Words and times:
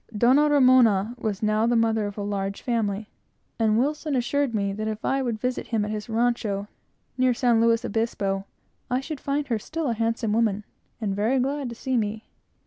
Doña 0.11 0.49
Ramona 0.49 1.13
was 1.19 1.43
now 1.43 1.67
the 1.67 1.75
mother 1.75 2.07
of 2.07 2.17
a 2.17 2.23
large 2.23 2.63
family, 2.63 3.11
and 3.59 3.77
Wilson 3.77 4.15
assured 4.15 4.51
me 4.55 4.73
that 4.73 4.87
if 4.87 5.05
I 5.05 5.21
would 5.21 5.39
visit 5.39 5.67
him 5.67 5.85
at 5.85 5.91
his 5.91 6.09
rancho, 6.09 6.67
near 7.19 7.35
San 7.35 7.61
Luis 7.61 7.85
Obispo, 7.85 8.45
I 8.89 8.99
should 8.99 9.19
find 9.19 9.45
her 9.49 9.59
still 9.59 9.89
a 9.91 9.93
handsome 9.93 10.33
woman, 10.33 10.63
and 10.99 11.15
very 11.15 11.37
glad 11.37 11.69
to 11.69 11.75
see 11.75 11.97
me. 11.97 12.25